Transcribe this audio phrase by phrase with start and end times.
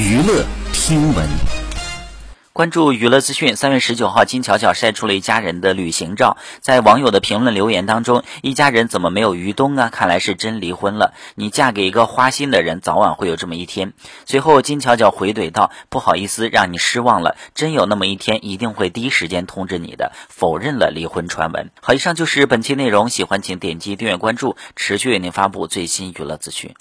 [0.00, 1.28] 娱乐听闻，
[2.54, 3.54] 关注娱乐资讯。
[3.54, 9.34] 三月十九号，金巧巧晒出了一家人的旅行照，在网友的评论留言当中，一家人怎么没有？
[9.34, 11.12] 于东啊，看来是真离婚了。
[11.34, 13.92] 你嫁给一个花心的人，早晚会有这么一天。
[14.24, 20.12] 随后金巧巧回怼道：不好意思让你失望了，真有那么一天，一定会第一时间通知你的。
[20.30, 21.68] 否认了离婚传闻。
[21.82, 26.74] 好，以上就是本期内容，喜欢请点击订阅关注，持续为您发布最新娱乐资讯。